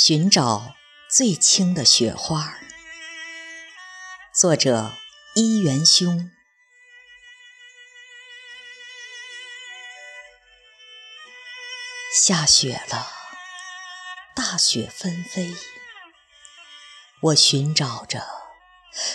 [0.00, 0.76] 寻找
[1.10, 2.56] 最轻的雪花，
[4.32, 4.92] 作者
[5.34, 6.30] 一元兄。
[12.14, 13.08] 下雪了，
[14.36, 15.52] 大雪纷飞，
[17.22, 18.24] 我寻找着，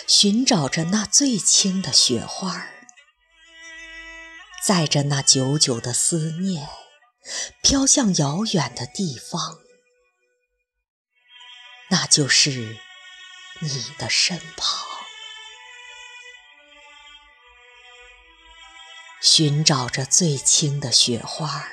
[0.06, 2.68] 寻找着那最轻的雪花，
[4.62, 6.68] 载着那久久的思念，
[7.62, 9.63] 飘向遥远的地方。
[11.94, 12.76] 那就是
[13.60, 14.84] 你的身旁，
[19.22, 21.68] 寻找着最轻的雪花，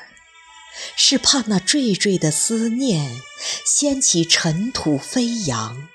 [0.96, 3.20] 是怕那坠坠的思念
[3.66, 5.90] 掀起尘土飞扬，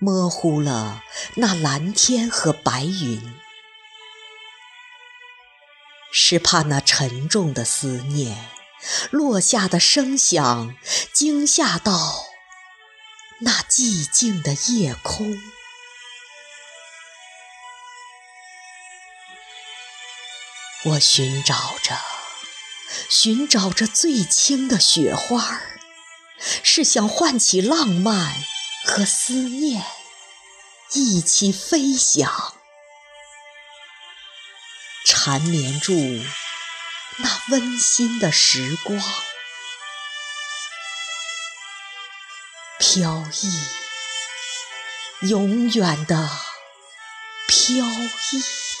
[0.00, 1.04] 模糊了
[1.36, 3.20] 那蓝天和白云；
[6.12, 8.50] 是怕那沉重的思念
[9.12, 10.74] 落下的声响
[11.12, 12.29] 惊吓到。
[13.42, 15.40] 那寂静的夜空，
[20.84, 21.98] 我寻找着，
[23.08, 25.62] 寻找着最轻的雪花，
[26.62, 28.44] 是想唤起浪漫
[28.84, 29.86] 和思念，
[30.92, 32.54] 一起飞翔，
[35.06, 35.94] 缠绵住
[37.16, 39.02] 那温馨的时光。
[42.92, 46.28] 飘逸，永远的
[47.46, 48.79] 飘逸。